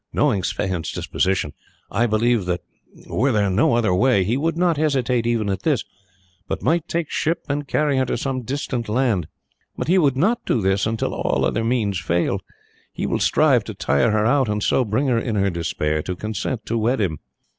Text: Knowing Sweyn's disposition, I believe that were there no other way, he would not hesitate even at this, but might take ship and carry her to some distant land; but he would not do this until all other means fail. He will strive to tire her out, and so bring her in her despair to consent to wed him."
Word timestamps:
Knowing 0.11 0.41
Sweyn's 0.41 0.91
disposition, 0.91 1.53
I 1.91 2.07
believe 2.07 2.45
that 2.45 2.61
were 3.05 3.31
there 3.31 3.51
no 3.51 3.75
other 3.75 3.93
way, 3.93 4.23
he 4.23 4.35
would 4.35 4.57
not 4.57 4.77
hesitate 4.77 5.27
even 5.27 5.47
at 5.47 5.61
this, 5.61 5.85
but 6.47 6.63
might 6.63 6.87
take 6.87 7.11
ship 7.11 7.45
and 7.47 7.67
carry 7.67 7.99
her 7.99 8.05
to 8.05 8.17
some 8.17 8.41
distant 8.41 8.89
land; 8.89 9.27
but 9.77 9.87
he 9.87 9.99
would 9.99 10.17
not 10.17 10.43
do 10.43 10.59
this 10.59 10.87
until 10.87 11.13
all 11.13 11.45
other 11.45 11.63
means 11.63 11.99
fail. 11.99 12.39
He 12.91 13.05
will 13.05 13.19
strive 13.19 13.63
to 13.65 13.75
tire 13.75 14.09
her 14.09 14.25
out, 14.25 14.49
and 14.49 14.63
so 14.63 14.83
bring 14.83 15.05
her 15.05 15.19
in 15.19 15.35
her 15.35 15.51
despair 15.51 16.01
to 16.01 16.15
consent 16.15 16.65
to 16.65 16.79
wed 16.79 16.99
him." 16.99 17.19